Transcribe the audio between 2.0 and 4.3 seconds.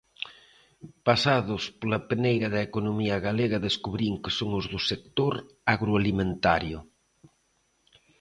peneira da economía galega descubrín